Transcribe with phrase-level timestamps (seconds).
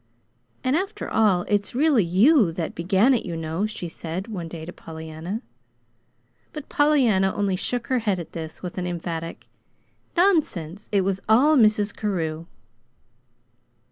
[0.63, 4.65] "And after all it's really YOU that began it, you know," she said one day
[4.65, 5.43] to Pollyanna.
[6.53, 9.45] But Pollyanna only shook her head at this with an emphatic:
[10.17, 10.89] "Nonsense!
[10.91, 11.95] It was all Mrs.
[11.95, 12.47] Carew."